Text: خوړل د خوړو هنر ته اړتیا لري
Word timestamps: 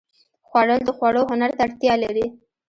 خوړل 0.47 0.81
د 0.85 0.89
خوړو 0.97 1.21
هنر 1.31 1.51
ته 1.57 1.61
اړتیا 1.67 1.93
لري 2.03 2.25